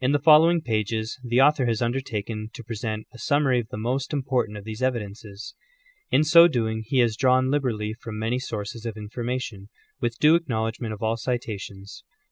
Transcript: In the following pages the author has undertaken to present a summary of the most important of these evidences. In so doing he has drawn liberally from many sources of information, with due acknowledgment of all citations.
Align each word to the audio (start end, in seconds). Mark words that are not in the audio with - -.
In 0.00 0.10
the 0.10 0.18
following 0.18 0.62
pages 0.62 1.20
the 1.22 1.40
author 1.40 1.64
has 1.66 1.80
undertaken 1.80 2.50
to 2.54 2.64
present 2.64 3.06
a 3.14 3.18
summary 3.20 3.60
of 3.60 3.68
the 3.68 3.76
most 3.76 4.12
important 4.12 4.58
of 4.58 4.64
these 4.64 4.82
evidences. 4.82 5.54
In 6.10 6.24
so 6.24 6.48
doing 6.48 6.82
he 6.84 6.98
has 6.98 7.14
drawn 7.16 7.52
liberally 7.52 7.92
from 7.94 8.18
many 8.18 8.40
sources 8.40 8.84
of 8.84 8.96
information, 8.96 9.68
with 10.00 10.18
due 10.18 10.34
acknowledgment 10.34 10.92
of 10.92 11.04
all 11.04 11.16
citations. 11.16 12.02